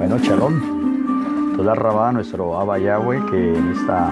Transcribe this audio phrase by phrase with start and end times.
[0.00, 1.56] Bueno, Shalom.
[1.58, 4.08] Toda Rabá, nuestro Abba Yahweh, que en esta,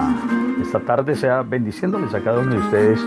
[0.61, 3.01] esta tarde sea bendiciéndoles a cada uno de ustedes,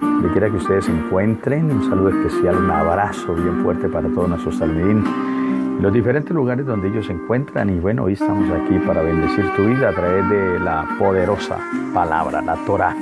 [0.00, 1.72] donde quiera que ustedes se encuentren.
[1.72, 5.82] Un saludo especial, un abrazo bien fuerte para todos nuestros talmidín.
[5.82, 7.68] Los diferentes lugares donde ellos se encuentran.
[7.68, 11.58] Y bueno, hoy estamos aquí para bendecir tu vida a través de la poderosa
[11.92, 12.94] palabra, la Torah.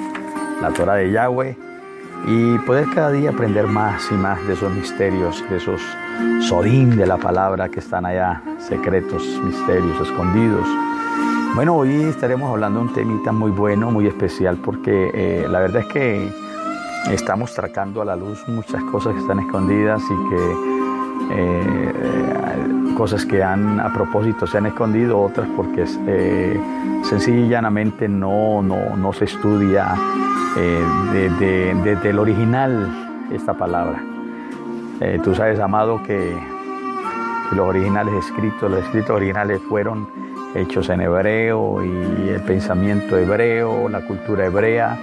[0.62, 1.54] La Torah de Yahweh
[2.26, 5.82] y poder cada día aprender más y más de esos misterios, de esos
[6.40, 10.66] sodín de la palabra que están allá, secretos, misterios escondidos.
[11.54, 15.82] Bueno, hoy estaremos hablando de un temita muy bueno, muy especial, porque eh, la verdad
[15.82, 16.32] es que
[17.10, 20.78] estamos sacando a la luz muchas cosas que están escondidas y que
[21.30, 21.92] eh,
[22.96, 26.60] cosas que han a propósito se han escondido, otras porque eh,
[28.08, 29.94] no, no, no se estudia
[31.12, 34.02] desde eh, de, el original esta palabra.
[35.00, 36.36] Eh, tú sabes, amado, que
[37.52, 40.08] los originales escritos, los escritos originales fueron
[40.54, 44.98] hechos en hebreo y el pensamiento hebreo, la cultura hebrea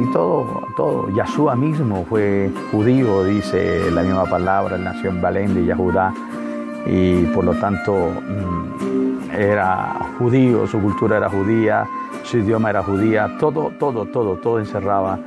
[0.00, 1.08] y todo, todo.
[1.10, 6.12] Yahshua mismo fue judío, dice la misma palabra, él nació en Belén de Yahudá
[6.86, 11.84] y por lo tanto mm, era judío, su cultura era judía,
[12.22, 15.18] su idioma era judía, todo, todo, todo, todo encerraba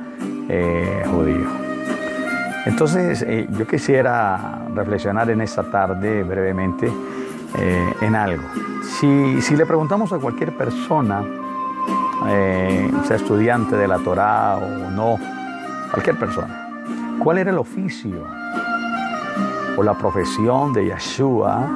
[0.48, 1.69] eh, judío.
[2.66, 6.92] Entonces, eh, yo quisiera reflexionar en esta tarde brevemente
[7.58, 8.42] eh, en algo.
[8.82, 11.24] Si, si, le preguntamos a cualquier persona,
[12.22, 15.18] sea estudiante de la Torá o no,
[15.90, 16.68] cualquier persona,
[17.18, 18.24] ¿cuál era el oficio
[19.76, 21.66] o la profesión de Yeshua?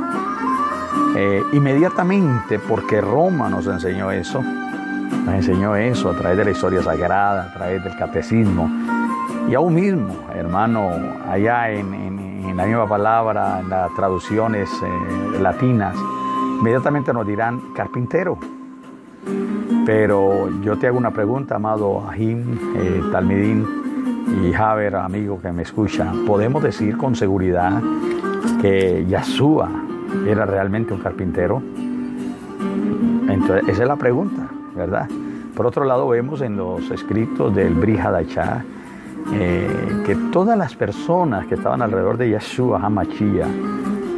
[1.53, 7.45] inmediatamente, porque Roma nos enseñó eso, nos enseñó eso a través de la historia sagrada,
[7.45, 8.69] a través del catecismo.
[9.49, 10.91] Y aún mismo, hermano,
[11.29, 15.97] allá en, la misma palabra, en las traducciones eh, latinas,
[16.61, 18.39] inmediatamente nos dirán carpintero.
[19.85, 23.67] Pero yo te hago una pregunta, amado Ahim, eh, Talmidín
[24.45, 26.13] y Javer, amigo que me escucha.
[26.27, 27.83] ¿Podemos decir con seguridad
[28.63, 29.69] que Yahshua
[30.27, 31.61] era realmente un carpintero?
[33.29, 34.49] Entonces, esa es la pregunta.
[34.75, 35.09] ¿verdad?
[35.55, 38.65] Por otro lado, vemos en los escritos del Brihadachá
[39.33, 43.49] eh, que todas las personas que estaban alrededor de Yeshua HaMashiach,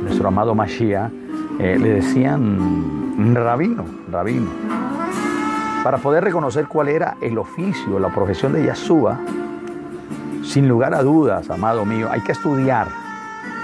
[0.03, 1.11] nuestro amado Mashiach,
[1.59, 4.51] eh, le decían rabino, rabino.
[5.83, 9.19] Para poder reconocer cuál era el oficio, la profesión de Yeshua,
[10.43, 12.89] sin lugar a dudas, amado mío, hay que estudiar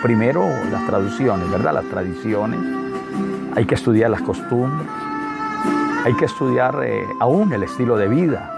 [0.03, 1.75] primero las traducciones, ¿verdad?
[1.75, 2.61] Las tradiciones,
[3.55, 4.89] hay que estudiar las costumbres,
[6.05, 8.51] hay que estudiar eh, aún el estilo de vida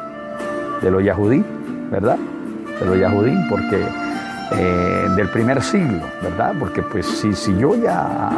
[0.81, 1.45] de los yahudí,
[1.91, 2.19] ¿verdad?
[2.85, 3.87] De los yahudí, porque
[4.53, 6.55] eh, del primer siglo, ¿verdad?
[6.59, 8.31] Porque pues si, si yo ya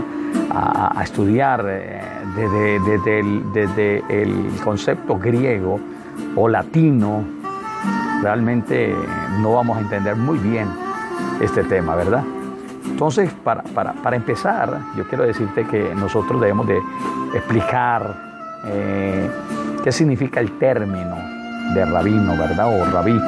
[0.50, 2.00] a, estudiar eh,
[3.54, 5.80] desde, el, concepto griego
[6.36, 7.24] o latino,
[8.22, 8.94] realmente
[9.40, 10.68] no vamos a entender muy bien
[11.40, 12.22] este tema, ¿verdad?
[12.84, 16.78] Entonces, para, para empezar, yo quiero decirte que nosotros debemos de
[17.34, 18.26] explicar
[18.64, 19.30] eh,
[19.82, 21.16] qué significa el término
[21.74, 22.66] de rabino, ¿verdad?
[22.68, 23.18] O rabí.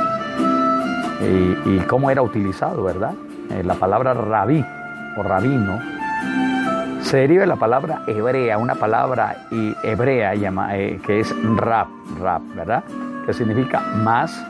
[1.21, 3.15] Y, cómo era utilizado, ¿verdad?
[3.51, 4.65] Eh, la palabra rabí
[5.17, 5.81] o rabino
[7.03, 9.47] se deriva de la palabra hebrea, una palabra
[9.83, 11.89] hebrea llama, eh, que es rab,
[12.21, 12.85] rab, ¿verdad?
[13.27, 14.45] Que significa más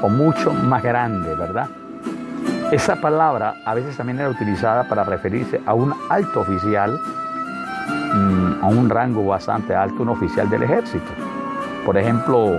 [0.00, 1.68] o mucho más grande, ¿verdad?
[2.72, 6.98] Esa palabra a veces también era utilizada para referirse a un alto oficial
[8.16, 11.10] Mm, a un rango bastante alto un oficial del ejército.
[11.84, 12.58] Por ejemplo,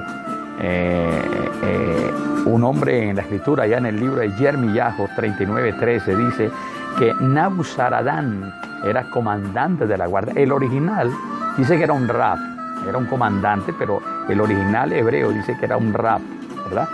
[0.59, 1.21] eh,
[1.63, 2.11] eh,
[2.47, 6.49] un hombre en la escritura, ya en el libro de Yermillajo 39:13, dice
[6.97, 8.53] que Nabuzaradán
[8.83, 10.33] era comandante de la guardia.
[10.35, 11.11] El original
[11.57, 12.39] dice que era un rap,
[12.87, 16.21] era un comandante, pero el original hebreo dice que era un rap,
[16.69, 16.87] ¿verdad?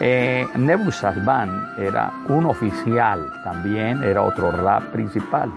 [0.00, 0.46] Eh,
[1.76, 5.50] era un oficial, también era otro rap principal.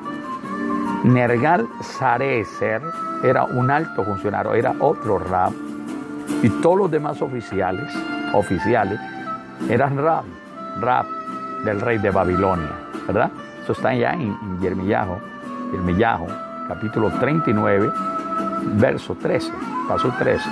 [1.04, 2.82] Nergal Sarecer
[3.24, 5.52] era un alto funcionario, era otro rab,
[6.42, 7.94] y todos los demás oficiales,
[8.34, 9.00] oficiales,
[9.70, 10.24] eran rab,
[10.80, 11.06] rab
[11.64, 12.72] del rey de Babilonia,
[13.08, 13.32] ¿verdad?
[13.64, 16.28] Eso está ya en, en Yermillajo,
[16.68, 17.92] capítulo 39,
[18.74, 19.52] verso 13,
[19.88, 20.50] paso 13.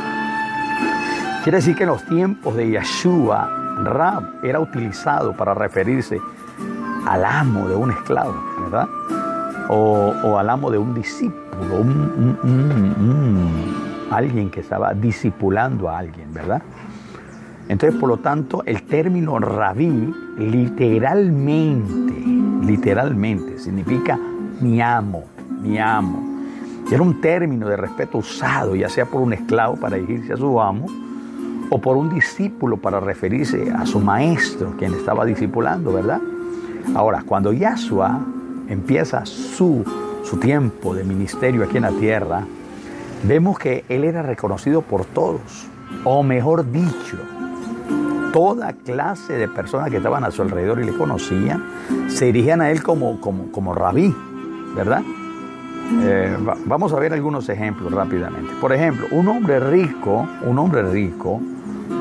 [1.44, 6.20] Quiere decir que en los tiempos de Yeshua, Rab era utilizado para referirse
[7.08, 8.90] al amo de un esclavo, ¿verdad?
[9.70, 11.86] o, al amo de un discípulo,
[14.12, 16.62] alguien que estaba discipulando a alguien, ¿verdad?
[17.70, 22.14] Entonces, por lo tanto, el término rabí literalmente,
[22.66, 24.20] literalmente significa
[24.60, 25.26] mi amo,
[25.62, 26.42] mi amo.
[26.92, 30.60] Era un término de respeto usado, ya sea por un esclavo para dirigirse a su
[30.60, 30.88] amo,
[31.70, 36.20] o por un discípulo para referirse a su maestro, quien estaba discipulando, ¿verdad?
[36.96, 38.20] Ahora, cuando Yahshua
[38.68, 39.86] empieza su,
[40.24, 42.44] su tiempo de ministerio aquí en la tierra,
[43.28, 45.68] vemos que él era reconocido por todos,
[46.04, 47.20] o mejor dicho,
[48.32, 51.64] toda clase de personas que estaban a su alrededor y le conocían,
[52.08, 54.14] se dirigían a él como, como, como rabí,
[54.76, 55.02] ¿verdad?
[56.04, 58.54] Eh, vamos a ver algunos ejemplos rápidamente.
[58.62, 61.42] Por ejemplo, un hombre rico, un hombre rico,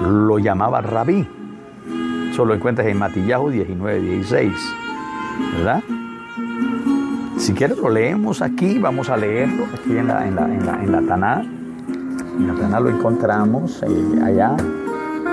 [0.07, 1.27] lo llamaba rabí.
[2.31, 4.53] Eso lo encuentras en Matillahu 19, 16,
[5.57, 5.83] ¿verdad?
[7.39, 10.83] Si quieres lo leemos aquí, vamos a leerlo aquí en la, en la, en la,
[10.83, 11.41] en la Taná.
[11.41, 14.57] En la Taná lo encontramos eh, allá,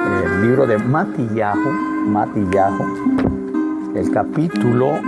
[0.06, 1.70] el libro de Matillahu,
[2.08, 2.86] Matillahu,
[3.96, 5.00] el capítulo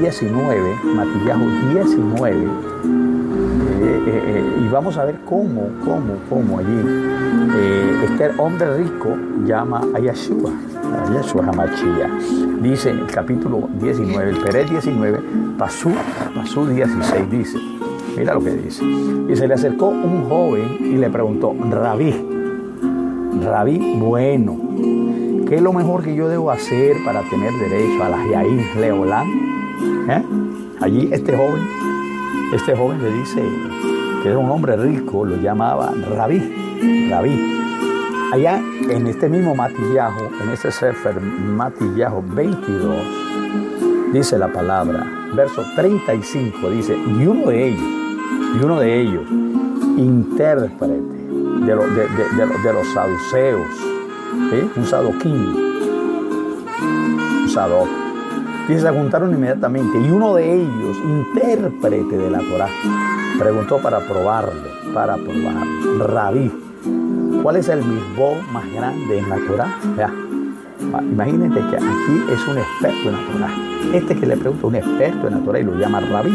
[0.00, 7.24] 19, Matillahu 19, eh, eh, y vamos a ver cómo, cómo, cómo allí
[8.04, 10.50] este hombre rico llama a Yeshua,
[10.92, 12.10] a Yeshua Hamachia.
[12.60, 15.20] Dice en el capítulo 19, el Pérez 19,
[15.58, 15.90] pasó,
[16.34, 17.58] pasó 16, dice,
[18.16, 18.84] mira lo que dice.
[18.84, 22.33] Y se le acercó un joven y le preguntó, Rabí,
[23.44, 24.58] Rabí, bueno,
[25.46, 29.26] ¿qué es lo mejor que yo debo hacer para tener derecho a la Yair Leolán?
[30.08, 30.22] ¿Eh?
[30.80, 31.62] Allí este joven,
[32.54, 33.42] este joven le dice
[34.22, 37.60] que era un hombre rico, lo llamaba Rabí, Rabí.
[38.32, 42.96] Allá en este mismo Matillajo, en este Sefer Matillajo 22,
[44.12, 45.06] dice la palabra,
[45.36, 47.84] verso 35, dice, y uno de ellos,
[48.54, 49.30] y uno de ellos,
[49.98, 51.13] intérprete
[51.66, 53.68] de, de, los saduceos,
[54.76, 55.54] un sadoquín,
[57.42, 57.88] un sadoc.
[58.68, 62.68] Y se juntaron inmediatamente, y uno de ellos, intérprete de la Torah,
[63.38, 64.52] preguntó para probarlo,
[64.94, 66.50] para probarlo, Rabí,
[67.42, 69.78] ¿cuál es el mismo más grande en la Torah?
[70.80, 73.54] Imagínate que aquí es un experto en la Torah.
[73.92, 76.32] Este que le pregunta un experto en la Torah y lo llama Rabí.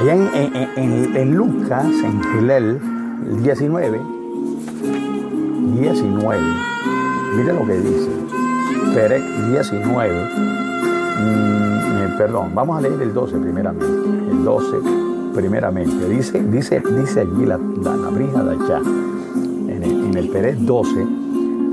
[0.00, 2.80] Allá en, en, Lucas, en Gilel
[3.42, 4.00] 19,
[5.80, 6.40] 19,
[7.36, 8.08] mire lo que dice.
[8.94, 10.12] Perec 19,
[11.20, 13.86] mm, perdón, vamos a leer el 12 primeramente.
[14.30, 14.76] El 12
[15.34, 16.08] primeramente.
[16.08, 18.80] Dice, dice, dice allí la, la, la brija de allá,
[19.68, 21.06] en el, en el Pérez 12,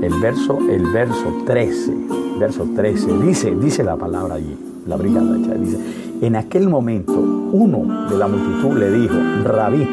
[0.02, 1.96] el verso, el verso 13,
[2.38, 4.56] verso 13, dice, dice la palabra allí,
[4.86, 5.78] la brigada dice,
[6.20, 9.14] en aquel momento uno de la multitud le dijo,
[9.44, 9.86] Rabí,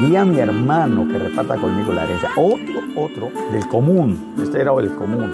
[0.00, 2.30] di a mi hermano que reparta conmigo la herencia.
[2.36, 5.32] Otro, otro del común, este era el común,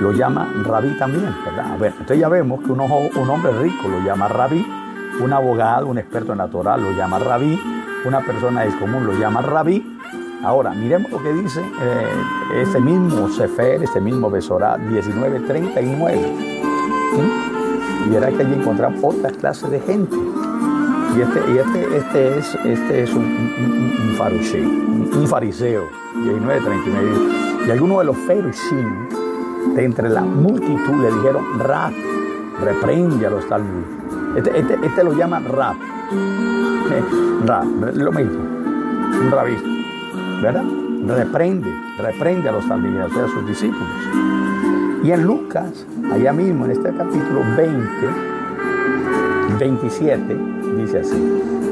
[0.00, 1.78] lo llama Rabí también, ¿verdad?
[1.78, 4.66] Bueno, entonces ya vemos que un, hombre rico lo llama Rabí,
[5.20, 7.58] un abogado, un experto en la Torah lo llama Rabí,
[8.04, 9.96] una persona del común lo llama Rabí,
[10.42, 16.20] Ahora, miremos lo que dice eh, este mismo Sefer, este mismo Besorá 1939.
[18.08, 20.16] Y era que allí encontramos otra clase de gente.
[21.16, 24.10] Y este, y este, este es, este es un, un,
[25.14, 25.84] un, fariseo,
[26.14, 27.66] 1939.
[27.66, 29.08] Y algunos de los ferushim,
[29.74, 31.92] de entre la multitud, le dijeron, rap,
[32.62, 33.84] reprende a los talmud.
[34.36, 35.76] Este, este, este, lo llaman rap.
[36.90, 37.02] Eh,
[37.46, 37.64] rap,
[37.94, 39.56] lo mismo, un rabí.
[40.42, 40.64] ¿verdad?
[41.06, 43.88] Reprende, reprende a los talmidim, o sea, a sus discípulos.
[45.02, 47.86] Y en Lucas, allá mismo en este capítulo 20,
[49.58, 51.16] 27, dice así.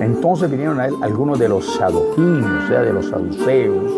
[0.01, 3.93] Entonces vinieron a él algunos de los saduquín, o sea, de los saduceos,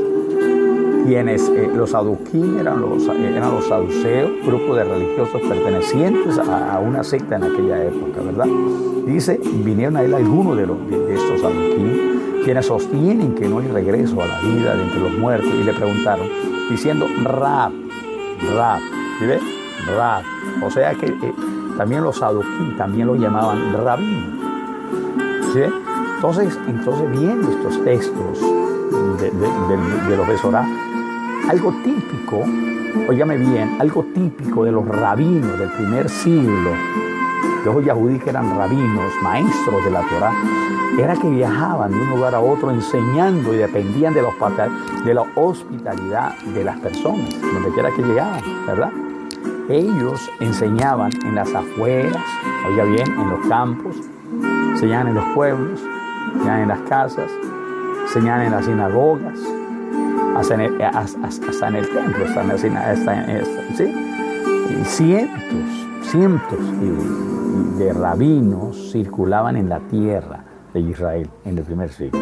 [1.07, 7.05] quienes eh, los saduquín eran los, eran los saduceos, grupo de religiosos pertenecientes a, una
[7.05, 8.47] secta en aquella época, ¿verdad?
[9.07, 13.67] Dice, vinieron a él algunos de, los, de, estos saduquín quienes sostienen que no hay
[13.67, 16.29] regreso a la vida de entre los muertos, y le preguntaron,
[16.71, 17.73] diciendo, Rab,
[18.55, 18.81] Rab,
[19.19, 19.43] ¿sí ves?
[19.97, 20.23] Rab.
[20.65, 21.35] O sea que eh,
[21.77, 24.36] también los saduquí también lo llamaban rabino.
[25.65, 28.41] Entonces, entonces viendo estos textos
[29.21, 30.67] de, de, los Besorá,
[31.49, 32.45] algo típico,
[33.09, 36.71] óyame bien, algo típico de los rabinos del primer siglo,
[37.65, 40.33] los yahudí que eran rabinos, maestros de la Torah,
[40.99, 44.31] era que viajaban de un lugar a otro enseñando y dependían de la,
[45.05, 48.93] de la hospitalidad de las personas, donde quiera que llegaban, ¿verdad?
[49.69, 52.23] Ellos enseñaban en las afueras,
[52.69, 53.97] oiga bien, en los campos,
[54.77, 55.81] enseñaban en los pueblos,
[56.35, 57.31] enseñaban en las casas,
[58.03, 59.39] enseñaban en las sinagogas,
[60.37, 64.85] hasta en el, hasta, en el templo, hasta en, hasta en, ¿sí?
[64.85, 66.59] Cientos, cientos
[67.79, 72.21] de rabinos circulaban en la tierra de Israel en el primer siglo.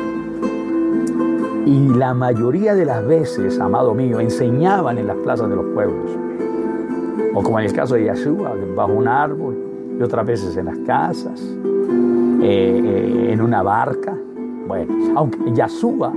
[1.66, 6.08] Y la mayoría de las veces, amado mío, enseñaban en las plazas de los pueblos.
[7.34, 9.56] O como en el caso de Yahshua, bajo un árbol,
[9.98, 11.42] y otras veces en las casas,
[12.44, 14.14] eh, eh, en una barca.
[14.66, 16.12] Bueno, aunque Yahshua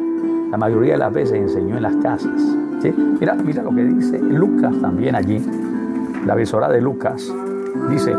[0.51, 2.41] la mayoría de las veces enseñó en las casas.
[3.19, 5.41] Mira, mira lo que dice Lucas también allí,
[6.25, 7.33] la visora de Lucas,
[7.89, 8.11] dice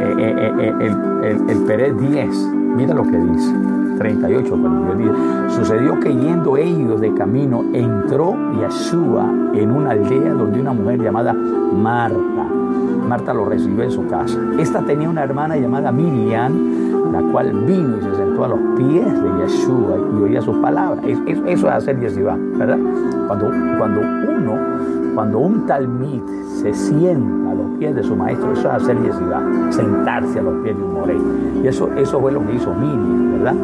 [0.00, 2.36] eh, el, el, Pérez 10,
[2.76, 3.54] mira lo que dice.
[3.98, 4.56] 38,
[4.96, 5.12] dice,
[5.48, 11.32] sucedió que yendo ellos de camino, entró Yahshua en una aldea donde una mujer llamada
[11.32, 12.46] Marta,
[13.08, 14.38] Marta lo recibió en su casa.
[14.58, 16.52] Esta tenía una hermana llamada Miriam,
[17.12, 21.04] la cual vino y se sentó a los pies de Yeshua y oía sus palabras.
[21.04, 22.78] Eso, es hacer yeshiva, ¿verdad?
[23.26, 26.22] Cuando, cuando uno, cuando un talmid
[26.60, 30.62] se sienta a los pies de su maestro, eso es hacer yeshiva, sentarse a los
[30.62, 31.20] pies de un morey.
[31.62, 33.54] Y eso, eso fue lo que hizo Miriam, ¿verdad?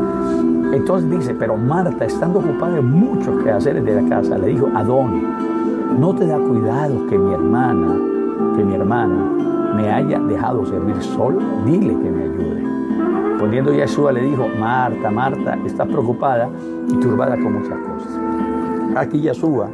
[0.73, 5.23] Entonces dice, pero Marta, estando ocupada en muchos quehaceres de la casa, le dijo, Adón,
[5.99, 7.95] no te da cuidado que mi hermana,
[8.57, 9.15] que mi hermana
[9.77, 12.74] me haya dejado servir solo, dile que me ayude.
[13.45, 16.49] Poniendo Yeshua le dijo, Marta, Marta, estás preocupada
[16.89, 18.19] y turbada con muchas cosas.
[18.97, 19.69] Aquí Yeshua,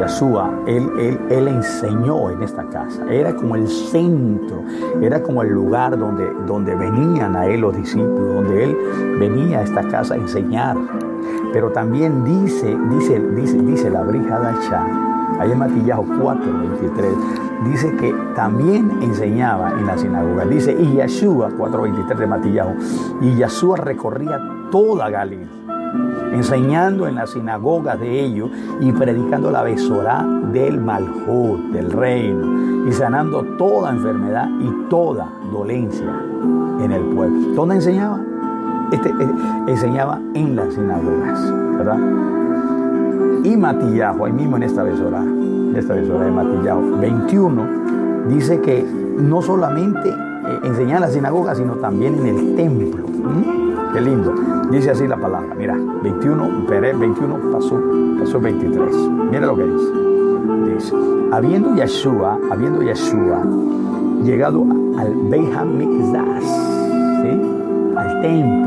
[0.00, 3.06] Yeshua, él, él, él enseñó en esta casa.
[3.08, 4.64] Era como el centro,
[5.00, 8.76] era como el lugar donde, donde venían a él los discípulos, donde él
[9.20, 10.76] venía a esta casa a enseñar.
[11.52, 14.48] Pero también dice, dice, dice, dice la brija de
[15.38, 17.12] ahí en Matillajo 4, 23,
[17.64, 20.44] dice que también enseñaba en la sinagoga.
[20.44, 22.74] Dice, y Yeshua, 4.23 de Matillajo,
[23.20, 24.40] y recorría
[24.70, 25.48] toda Galilea,
[26.32, 32.92] enseñando en las sinagogas de ellos y predicando la besorá del Malhut, del reino, y
[32.92, 36.06] sanando toda enfermedad y toda dolencia
[36.80, 37.54] en el pueblo.
[37.54, 38.20] ¿Dónde enseñaba?
[38.92, 39.34] Este, eh,
[39.66, 41.98] enseñaba en las sinagogas, ¿verdad?
[43.44, 47.62] Y Matillajo, ahí mismo en esta besora, en esta besora de Matillajo, 21,
[48.28, 48.84] dice que
[49.18, 53.04] no solamente eh, enseñaba en la sinagoga, sino también en el templo.
[53.06, 53.92] ¿Mm?
[53.92, 54.34] Qué lindo.
[54.70, 55.54] Dice así la palabra.
[55.56, 57.80] Mira, 21, Pérez 21 pasó,
[58.18, 58.94] pasó 23.
[59.30, 60.74] Mira lo que dice.
[60.74, 60.94] Dice,
[61.32, 63.42] habiendo Yeshua, habiendo Yeshua
[64.22, 64.64] llegado
[64.98, 65.54] al Beit ¿sí?
[67.96, 68.57] al templo,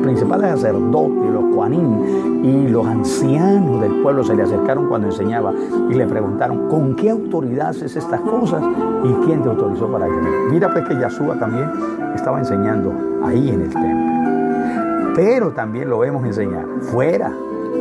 [0.00, 5.52] los principales sacerdotes, los Juanín y los ancianos del pueblo se le acercaron cuando enseñaba
[5.90, 8.62] y le preguntaron, ¿con qué autoridad haces estas cosas
[9.04, 10.16] y quién te autorizó para ello?
[10.50, 11.70] Mira pues que Yahshua también
[12.14, 12.92] estaba enseñando
[13.22, 15.12] ahí en el templo.
[15.14, 17.30] Pero también lo vemos enseñar fuera,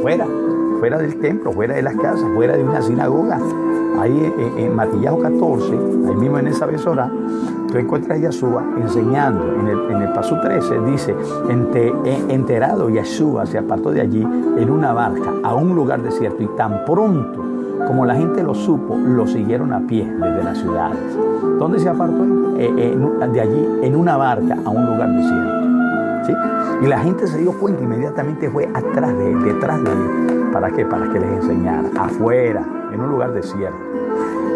[0.02, 0.28] fuera,
[0.80, 3.40] fuera del templo, fuera de las casas, fuera de una sinagoga.
[4.00, 5.72] Ahí en, Matillajo 14,
[6.08, 7.12] ahí mismo en esa besora,
[7.72, 9.54] tú encuentras a Yahshua enseñando.
[9.60, 9.68] En
[10.02, 11.16] el, paso 13 dice,
[12.30, 16.84] enterado Yahshua se apartó de allí en una barca a un lugar desierto y tan
[16.86, 17.46] pronto
[17.88, 21.00] como la gente lo supo, lo siguieron a pie desde las ciudades.
[21.58, 22.24] ¿Dónde se apartó?
[22.58, 22.98] Eh,
[23.32, 26.26] de allí en una barca a un lugar desierto.
[26.26, 26.34] ¿sí?
[26.84, 30.50] Y la gente se dio cuenta, inmediatamente fue atrás de él, detrás de él.
[30.52, 30.86] ¿Para qué?
[30.86, 33.78] Para que les enseñara, afuera, en un lugar desierto.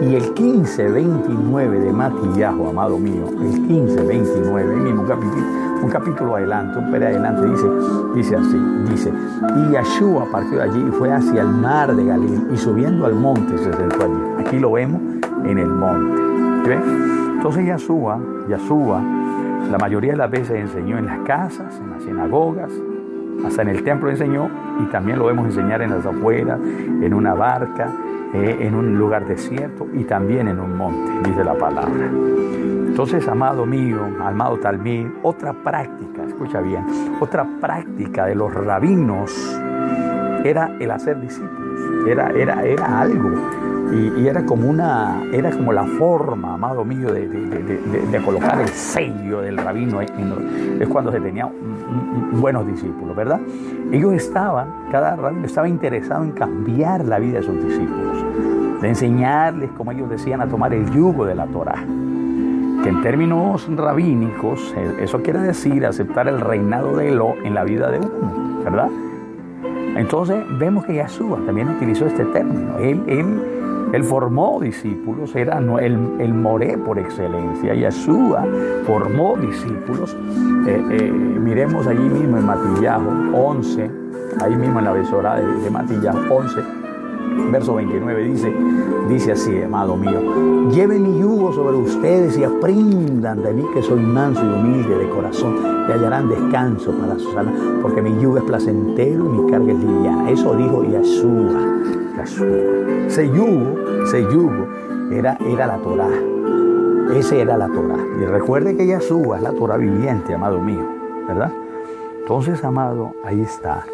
[0.01, 5.43] Y el 15-29 de Matillajo, amado mío, el 15-29, mismo capítulo,
[5.81, 7.69] un capítulo adelante, un pere adelante, dice,
[8.15, 8.57] dice así,
[8.89, 9.13] dice,
[9.55, 13.15] y Yahshua partió de allí y fue hacia el mar de Galilea y subiendo al
[13.15, 14.45] monte se sentó allí.
[14.45, 15.01] Aquí lo vemos
[15.45, 16.21] en el monte.
[17.35, 18.19] Entonces Yahshua,
[18.50, 19.01] Yahshua,
[19.71, 22.71] la mayoría de las veces enseñó en las casas, en las sinagogas,
[23.45, 24.50] hasta en el templo enseñó
[24.81, 27.89] y también lo vemos enseñar en las afueras, en una barca,
[28.34, 32.10] en un lugar desierto y también en un monte, dice la palabra.
[32.88, 36.86] Entonces, amado mío, amado Talmid, otra práctica, escucha bien,
[37.20, 39.60] otra práctica de los rabinos
[40.44, 43.32] era el hacer discípulos, era, era, era algo
[43.93, 49.57] y, era como una, era como la forma, amado mío, de, colocar el sello del
[49.57, 50.01] rabino.
[50.01, 51.50] es cuando se tenía
[52.33, 53.39] buenos discípulos, ¿verdad?
[53.91, 58.17] Ellos estaban, cada rabino estaba interesado en cambiar la vida de sus discípulos,
[58.81, 61.83] de enseñarles, como ellos decían, a tomar el yugo de la Torah.
[62.83, 67.63] Que en términos rabínicos, eh, eso quiere decir aceptar el reinado de Elo en la
[67.63, 68.89] vida de uno, ¿verdad?
[69.95, 72.77] Entonces vemos que Yahshua también utilizó este término.
[72.79, 73.62] Él
[73.93, 77.75] él formó discípulos, era el, el moré por excelencia.
[77.75, 78.43] Yeshua
[78.88, 80.17] formó discípulos.
[80.67, 83.91] Eh, eh, miremos allí mismo en Matillajo 11,
[84.41, 86.62] ahí mismo en la besora de, de Matillajo 11,
[87.51, 88.51] verso 29 dice,
[89.09, 94.01] dice así, amado mío, lleven mi yugo sobre ustedes y aprendan de mí que soy
[94.01, 95.55] manso y humilde de corazón
[95.88, 99.77] y hallarán descanso para sus almas, porque mi yugo es placentero y mi carga es
[99.77, 100.31] liviana.
[100.31, 102.02] Eso dijo Yahshua.
[102.17, 103.08] Yahshua.
[103.08, 104.67] Ese yugo, ese yugo
[105.12, 106.10] era, era la Torah.
[107.15, 108.03] Ese era la Torah.
[108.22, 110.86] Y recuerde que Yahshua es la Torah viviente, amado mío,
[111.27, 111.51] ¿verdad?
[112.20, 113.86] Entonces, amado, ahí está.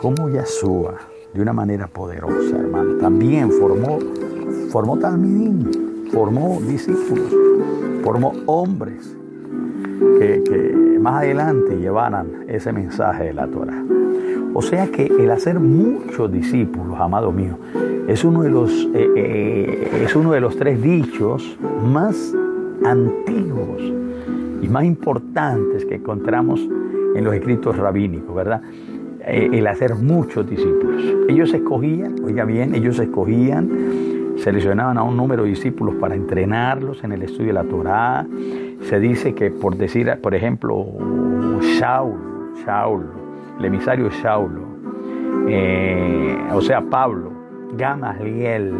[0.00, 0.94] Como Yahshua,
[1.32, 3.98] de una manera poderosa, hermano, también formó,
[4.70, 4.98] formó
[6.12, 7.34] formó discípulos,
[8.02, 9.16] formó hombres
[10.18, 13.84] que, que, más adelante llevaran ese mensaje de la Torah.
[14.54, 17.58] O sea que el hacer muchos discípulos, amado mío,
[18.08, 22.34] es uno de los, eh, eh, es uno de los tres dichos más
[22.84, 23.82] antiguos
[24.62, 26.66] y más importantes que encontramos
[27.14, 28.62] en los escritos rabínicos, ¿verdad?
[29.20, 31.02] Eh, el hacer muchos discípulos.
[31.28, 33.68] Ellos escogían, oiga bien, ellos escogían,
[34.36, 38.26] seleccionaban a un número de discípulos para entrenarlos en el estudio de la Torá.
[38.82, 40.86] Se dice que, por decir, por ejemplo,
[41.60, 43.27] Shaul, Shaul,
[43.58, 44.60] el emisario Shaul,
[45.48, 47.32] eh, o sea, Pablo,
[47.76, 48.74] Gamaliel,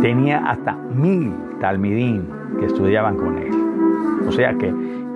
[0.00, 2.28] tenía hasta mil talmidín
[2.58, 3.52] que estudiaban con él.
[4.26, 4.72] O sea que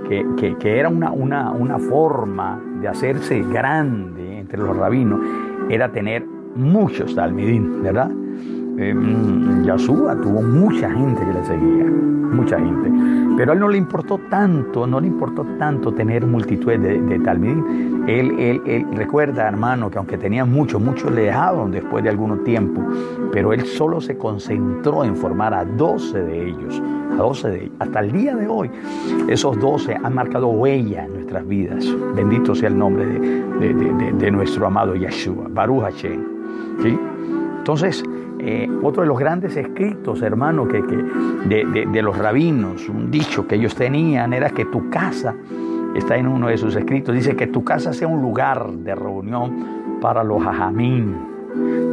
[0.08, 5.20] que, era una, una, una, forma de hacerse grande entre los rabinos,
[5.70, 8.10] era tener muchos talmidín, ¿verdad?
[8.78, 8.94] Eh,
[10.22, 12.90] tuvo mucha gente que le seguía, mucha gente.
[13.36, 17.20] Pero a él no le importó tanto, no le importó tanto tener multitud de, de.
[18.06, 22.82] Él, recuerda, hermano, que aunque tenía muchos, muchos le dejaban después de algún tiempo,
[23.32, 27.72] pero él solo se concentró en formar a 12 de ellos, a 12 de ellos.
[27.80, 28.70] Hasta el día de hoy,
[29.28, 31.86] esos 12 han marcado huella en nuestras vidas.
[32.14, 36.20] Bendito sea el nombre de, nuestro amado Yahshua, Baruch Hashem.
[37.58, 38.04] Entonces,
[38.46, 43.54] eh, otro de los grandes escritos, hermano, que, de, de, los rabinos, un dicho que
[43.54, 45.34] ellos tenían era que tu casa,
[45.94, 49.98] está en uno de sus escritos, dice que tu casa sea un lugar de reunión
[50.02, 51.16] para los ajamín.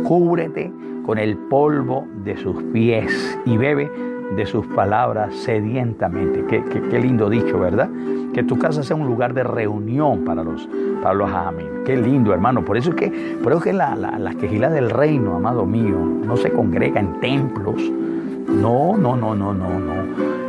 [0.03, 0.73] Cúbrete
[1.05, 6.45] con el polvo de sus pies y bebe de sus palabras sedientamente.
[6.47, 7.89] Qué, qué, lindo dicho, ¿verdad?
[8.33, 10.67] Que tu casa sea un lugar de reunión para los,
[11.01, 11.67] para los amén.
[11.85, 12.63] Qué lindo, hermano.
[12.63, 15.97] Por eso es que, por eso que la, la, la quejila del reino, amado mío,
[15.97, 17.81] no se congrega en templos.
[18.47, 19.93] No, no, no, no, no, no.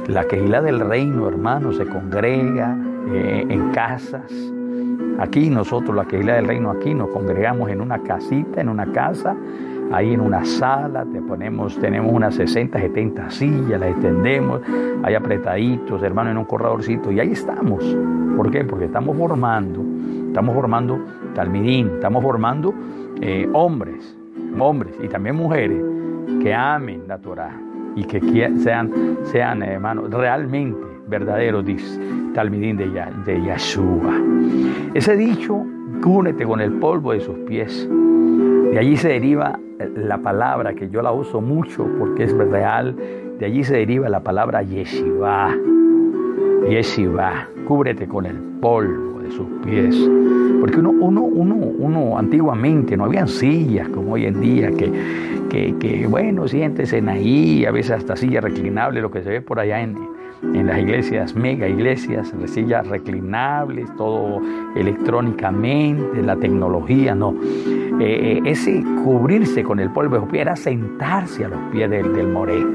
[0.08, 2.76] La quejila del reino, hermano, se congrega
[3.10, 4.30] eh, en casas.
[5.18, 9.36] Aquí nosotros, la quejila del reino, aquí nos congregamos en una casita, en una casa
[9.90, 14.60] ahí en una sala, te ponemos, tenemos unas 60, 70 sillas, las extendemos,
[15.02, 17.84] hay apretaditos, hermano, en un corredorcito, y ahí estamos.
[18.36, 18.64] ¿Por qué?
[18.64, 19.82] Porque estamos formando,
[20.28, 20.98] estamos formando
[21.34, 22.74] talmidín, estamos formando
[23.20, 24.16] eh, hombres,
[24.58, 25.82] hombres y también mujeres
[26.42, 27.58] que amen la Torah
[27.94, 28.20] y que
[28.58, 28.90] sean,
[29.24, 31.64] sean hermanos, realmente verdaderos
[32.34, 32.88] talmidín de,
[33.26, 34.14] de Yahshua.
[34.94, 35.64] Ese dicho,
[36.02, 37.88] cúnete con el polvo de sus pies.
[38.72, 39.60] De allí se deriva
[39.96, 42.96] la palabra que yo la uso mucho porque es real,
[43.38, 45.54] de allí se deriva la palabra yeshiva.
[46.66, 49.94] Yeshiva, cúbrete con el polvo de sus pies.
[50.58, 54.90] Porque uno, uno, uno, uno antiguamente no habían sillas como hoy en día, que,
[55.50, 59.60] que, que bueno, siéntese ahí, a veces hasta silla reclinable, lo que se ve por
[59.60, 59.98] allá en,
[60.42, 64.40] en las iglesias, mega iglesias, sillas reclinables, todo
[64.76, 67.34] electrónicamente, la tecnología, no.
[68.04, 72.66] Eh, eh, ese cubrirse con el polvo era sentarse a los pies del, del moré.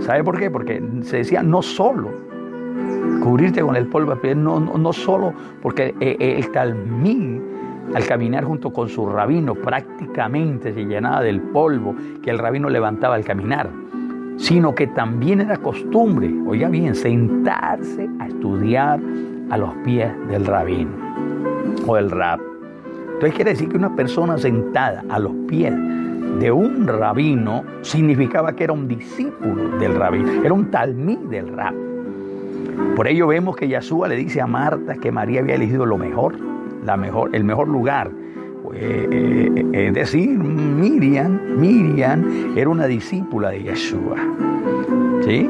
[0.00, 0.50] ¿Sabe por qué?
[0.50, 2.10] Porque se decía no solo
[3.22, 7.42] cubrirte con el polvo no, no, no solo porque eh, el talmín
[7.94, 13.14] al caminar junto con su rabino prácticamente se llenaba del polvo que el rabino levantaba
[13.14, 13.70] al caminar
[14.36, 19.00] sino que también era costumbre, oiga bien, sentarse a estudiar
[19.48, 20.90] a los pies del rabino
[21.86, 22.53] o del rab.
[23.24, 25.72] Entonces quiere decir que una persona sentada a los pies
[26.40, 31.72] de un rabino significaba que era un discípulo del rabino, era un talmí del rab.
[32.94, 36.36] Por ello vemos que Yahshua le dice a Marta que María había elegido lo mejor,
[36.84, 38.10] la mejor, el mejor lugar
[38.74, 44.16] eh, eh, eh, es decir, Miriam, Miriam era una discípula de Yeshua.
[45.22, 45.48] ¿Sí?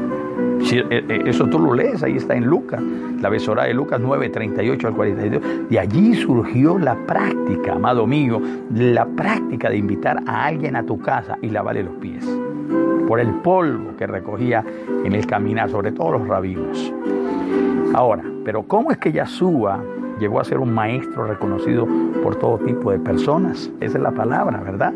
[1.25, 2.81] Eso tú lo lees, ahí está en Lucas,
[3.21, 5.69] la besora de Lucas 9, 38 al 42.
[5.69, 8.41] De allí surgió la práctica, amado mío,
[8.73, 12.25] la práctica de invitar a alguien a tu casa y lavarle los pies.
[13.07, 14.63] Por el polvo que recogía
[15.03, 16.91] en el caminar, sobre todo los rabinos.
[17.93, 19.81] Ahora, pero ¿cómo es que Yeshua
[20.19, 21.87] llegó a ser un maestro reconocido
[22.23, 23.69] por todo tipo de personas.
[23.79, 24.93] Esa es la palabra, ¿verdad?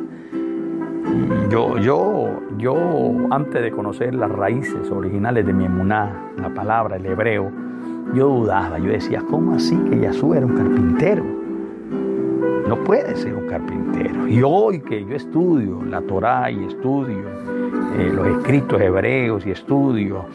[1.49, 2.75] Yo, yo, yo,
[3.31, 7.51] antes de conocer las raíces originales de mi emuná, la palabra, el hebreo,
[8.13, 11.23] yo dudaba, yo decía, ¿cómo así que Yahshua era un carpintero?
[12.67, 14.27] No puede ser un carpintero.
[14.27, 17.25] Y hoy que yo estudio la Torá y estudio
[17.97, 20.25] eh, los escritos hebreos y estudio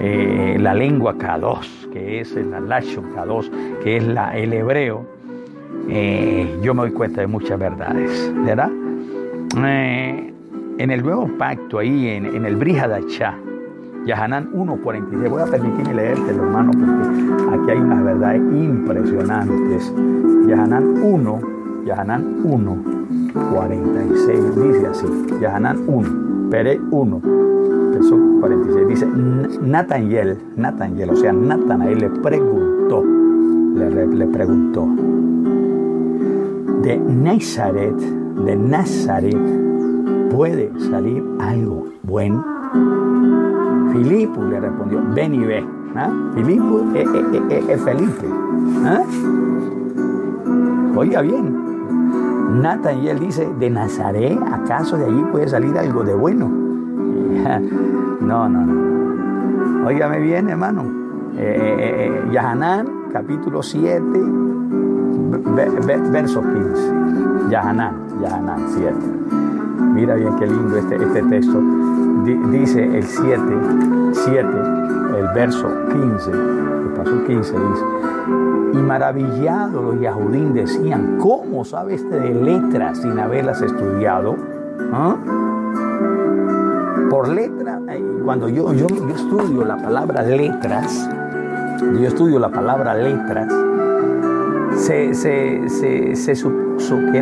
[0.00, 5.06] eh, la lengua K2, que es el Lashon K2, que es la, el hebreo,
[5.88, 8.70] eh, yo me doy cuenta de muchas verdades, ¿verdad?
[9.56, 13.36] En el nuevo pacto, ahí en, en el Brihadachá,
[14.06, 19.92] Yahanán 1.46, voy a permitirme leerte, hermano, porque aquí hay unas verdades impresionantes.
[20.46, 21.40] Yahanán 1,
[21.86, 22.76] Yahanán 1,
[23.52, 25.06] 46, dice así,
[25.40, 27.20] Yahanán 1, Pere 1,
[27.92, 29.06] verso 46, dice,
[29.62, 33.02] Nataniel, Nataniel, o sea, Natanael le preguntó,
[33.74, 34.86] le, le preguntó,
[36.82, 39.36] de Nazaret, de Nazaret,
[40.30, 42.44] ¿puede salir algo bueno?
[43.92, 45.64] Filipo le respondió, ven y ve.
[45.96, 46.10] ¿Ah?
[46.34, 48.26] Filipo es, Felipe.
[48.84, 49.02] ¿Ah?
[50.96, 51.64] Oiga bien,
[53.08, 56.50] él dice, ¿de Nazaret acaso de allí puede salir algo de bueno?
[58.20, 59.86] No, no, no.
[59.86, 60.84] Óigame bien, hermano.
[61.36, 64.02] Eh, eh, eh Yahanán, capítulo 7,
[66.12, 67.50] verso 15.
[67.50, 68.94] Yahanán, Yahanán 7.
[69.94, 71.60] Mira bien qué lindo este, este texto.
[72.50, 73.40] dice el 7,
[74.12, 74.48] 7,
[75.18, 77.84] el verso 15, el paso 15 dice,
[78.72, 84.36] y maravillados los yahudín decían, ¿cómo sabe este de letras sin haberlas estudiado?
[84.92, 85.16] ¿Ah?
[87.08, 87.80] Por letra,
[88.24, 91.08] cuando yo, yo, yo estudio la palabra letras,
[91.80, 93.52] yo estudio la palabra letras,
[94.84, 96.48] se, se, se, se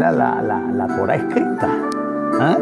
[0.01, 1.68] la, la, la Torah escrita.
[2.40, 2.59] ¿Ah?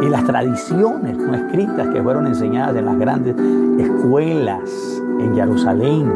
[0.00, 3.34] Y las tradiciones no escritas que fueron enseñadas en las grandes
[3.78, 6.12] escuelas en Jerusalén.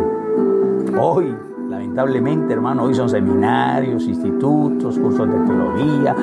[1.01, 1.35] Hoy,
[1.69, 6.15] lamentablemente, hermano, hoy son seminarios, institutos, cursos de teología,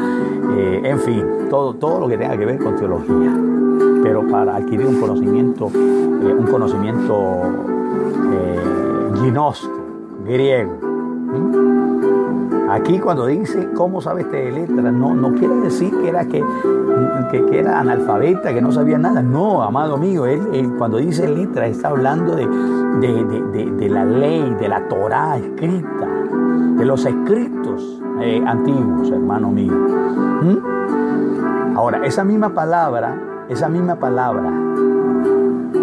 [0.56, 3.36] eh, en fin, todo, todo lo que tenga que ver con teología.
[4.04, 7.42] Pero para adquirir un conocimiento, eh, un conocimiento
[8.32, 8.60] eh,
[10.26, 10.87] griego.
[12.70, 16.44] Aquí cuando dice cómo sabe este de letras, no, no quiere decir que era, que,
[17.32, 19.22] que, era analfabeta, que no sabía nada.
[19.22, 24.88] No, amado mío, él, cuando dice letras está hablando de, de, la ley, de la
[24.88, 26.08] Torah escrita,
[26.78, 29.74] de los escritos eh, antiguos, hermano mío.
[29.74, 31.78] ¿Mm?
[31.78, 34.67] Ahora, esa misma palabra, esa misma palabra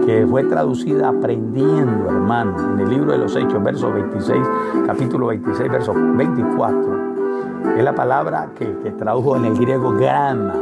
[0.07, 4.40] que fue traducida aprendiendo, hermano, en el libro de los Hechos, verso 26,
[4.87, 7.77] capítulo 26, verso 24.
[7.77, 8.67] Es la palabra que,
[8.99, 10.55] tradujo en el griego grama,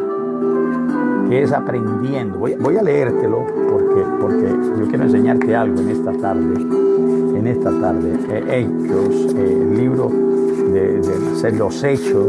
[1.28, 2.38] que es aprendiendo.
[2.38, 6.55] Voy, a leértelo porque, porque yo quiero enseñarte algo en esta tarde.
[7.37, 12.26] En esta tarde, eh, Hechos, eh, el libro de, de los Hechos,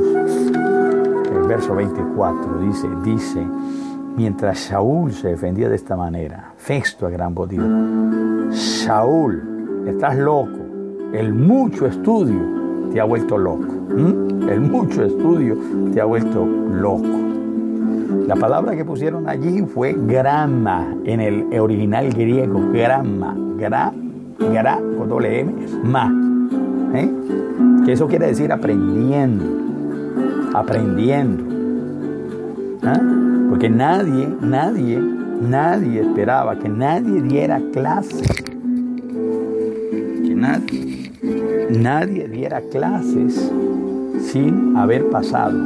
[1.31, 3.47] el verso 24, dice, dice,
[4.15, 7.49] Mientras Saúl se defendía de esta manera, Festo a gran voz
[8.51, 10.61] Saúl, estás loco,
[11.13, 12.39] el mucho estudio
[12.93, 13.67] te ha vuelto loco,
[14.47, 15.57] el mucho estudio
[15.93, 17.19] te ha vuelto loco.
[18.27, 23.91] La palabra que pusieron allí fue grama en el original griego, grama, gra,
[24.39, 26.09] gra con doble M, ma,
[26.93, 27.11] ¿eh?
[27.85, 29.43] que eso quiere decir aprendiendo,
[30.53, 31.43] aprendiendo.
[32.83, 33.01] ¿Ah?
[33.49, 38.27] Porque nadie, nadie, nadie esperaba que nadie diera clases.
[40.23, 41.11] Que nadie,
[41.69, 43.51] nadie diera clases
[44.19, 45.57] sin haber pasado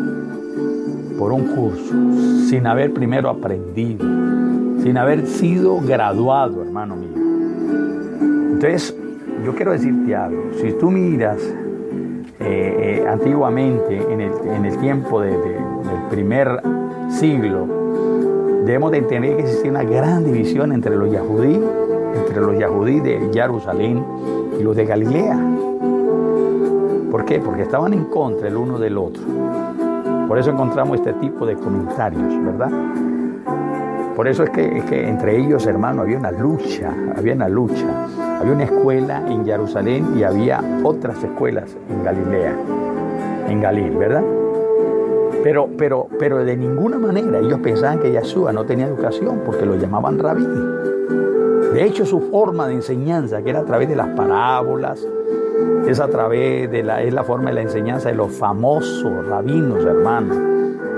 [1.18, 1.94] por un curso,
[2.48, 4.06] sin haber primero aprendido,
[4.84, 7.18] sin haber sido graduado, hermano mío.
[8.54, 8.96] Entonces,
[9.46, 10.52] yo quiero decirte algo.
[10.62, 11.38] Si tú miras
[12.40, 14.22] eh, eh, antiguamente, en
[14.66, 15.40] el, tiempo del
[16.10, 16.62] primer
[17.10, 17.87] siglo,
[18.68, 21.58] debemos de entender que existía una gran división entre los yahudí,
[22.16, 24.04] entre los yahudí de Jerusalén
[24.60, 25.40] y los de Galilea.
[27.10, 27.40] ¿Por qué?
[27.40, 29.24] Porque estaban en contra el uno del otro.
[30.28, 32.70] Por eso encontramos este tipo de comentarios, ¿verdad?
[34.18, 37.88] Por eso es que, que entre ellos, hermano, había una lucha, había una lucha.
[38.42, 42.54] Había una escuela en Jerusalén y había otras escuelas en Galilea,
[43.48, 44.24] en Galil, ¿verdad?
[45.48, 49.78] Pero, pero, pero de ninguna manera ellos pensaban que Yahshua no tenía educación porque lo
[49.78, 50.46] llamaban rabí.
[51.74, 55.08] De hecho, su forma de enseñanza, que era a través de las parábolas,
[55.88, 59.86] es a través de la, es la forma de la enseñanza de los famosos rabinos,
[59.86, 60.38] hermanos.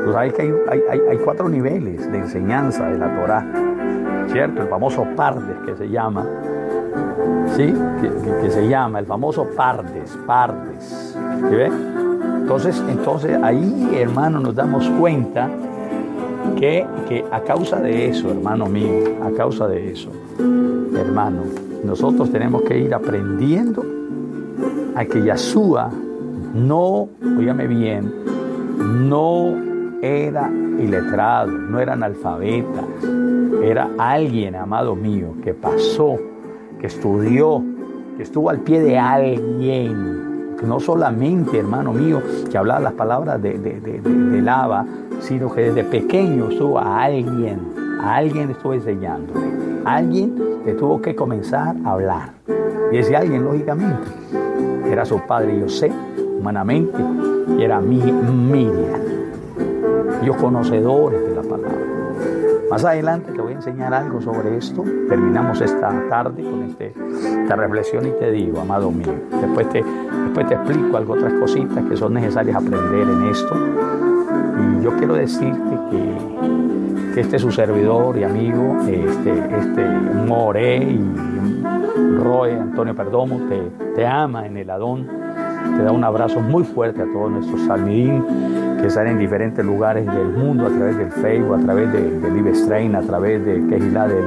[0.04, 3.46] Tú sabes que hay, cuatro niveles de enseñanza de la Torah,
[4.32, 4.64] ¿cierto?
[4.64, 6.26] El famoso Pardes que se llama,
[7.56, 7.72] ¿sí?
[8.42, 11.70] Que, se llama, el famoso Pardes, Pardes, ¿sí ve?
[12.50, 15.48] Entonces, entonces ahí, hermano, nos damos cuenta
[16.58, 20.10] que, que a causa de eso, hermano mío, a causa de eso,
[20.98, 21.44] hermano,
[21.84, 23.86] nosotros tenemos que ir aprendiendo
[24.96, 25.92] a que Yahshua
[26.56, 28.12] no, oígame bien,
[29.08, 29.54] no
[30.02, 32.84] era iletrado, no era analfabeta,
[33.62, 36.16] era alguien, amado mío, que pasó,
[36.82, 37.64] que estudió,
[38.18, 40.29] que estuvo al pie de alguien,
[40.64, 44.86] no solamente, hermano mío, que hablaba las palabras de, de, de, lava,
[45.20, 47.60] sino que desde pequeño estuvo a alguien,
[48.02, 49.46] a alguien estuvo enseñándole,
[49.86, 52.34] alguien que tuvo que comenzar a hablar.
[52.92, 54.10] Y ese alguien, lógicamente,
[54.86, 55.92] era su padre José,
[56.40, 56.98] humanamente,
[57.58, 59.02] y era Miriam.
[60.22, 61.78] Ellos conocedores de la palabra.
[62.70, 64.84] Más adelante enseñar algo sobre esto.
[65.08, 66.94] Terminamos esta tarde con este,
[67.42, 71.84] esta reflexión y te digo, amado mío, después te, después te explico algo, otras cositas
[71.86, 73.56] que son necesarias aprender en esto.
[74.60, 79.86] Y yo quiero decirte que, que este su servidor y amigo, este, este
[80.26, 81.00] More y
[82.18, 83.62] Roy Antonio Perdomo, te,
[83.96, 85.06] te ama en el Adón
[85.78, 88.24] te da un abrazo muy fuerte a todos nuestros salmidín
[88.80, 92.34] que están en diferentes lugares del mundo a través del Facebook, a través de, del
[92.34, 94.24] Livestrain, a través de Quejilá del,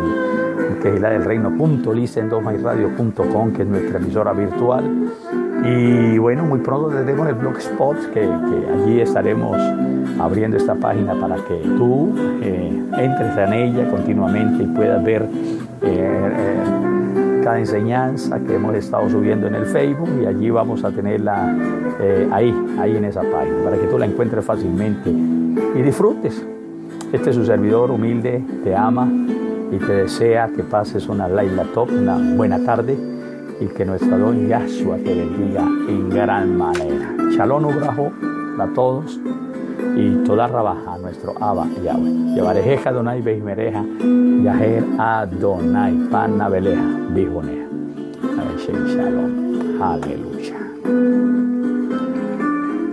[0.82, 4.84] Quejilá del Reino.licendomairadio.com, que es nuestra emisora virtual.
[5.64, 9.56] Y bueno, muy pronto tendremos el blogspot, que, que allí estaremos
[10.18, 15.22] abriendo esta página para que tú eh, entres en ella continuamente y puedas ver
[15.82, 16.91] eh, eh,
[17.42, 21.54] cada enseñanza que hemos estado subiendo en el Facebook y allí vamos a tenerla
[22.00, 26.44] eh, ahí, ahí en esa página, para que tú la encuentres fácilmente y disfrutes.
[27.12, 29.10] Este es su servidor humilde, te ama
[29.70, 32.96] y te desea que pases una Laila Top, una buena tarde
[33.60, 37.14] y que nuestro don Yahshua te bendiga en gran manera.
[37.30, 38.12] Shalom Ubrajo
[38.58, 39.20] a todos
[39.96, 42.34] y toda rabaja nuestro Abba Yahweh.
[42.34, 43.84] Llevarejeja Donai Bejimereja,
[44.42, 46.82] Yaher Adonai Panabeleja,
[47.14, 47.62] Bijonea.
[48.62, 49.82] Shalom.
[49.82, 51.51] Aleluya.